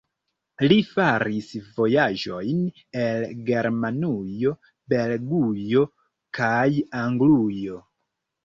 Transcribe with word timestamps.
Li 0.69 0.77
faris 0.91 1.49
vojaĝojn 1.75 2.63
al 3.03 3.27
Germanujo, 3.51 4.55
Belgujo 4.95 5.87
kaj 6.41 6.67
Anglujo. 7.05 7.83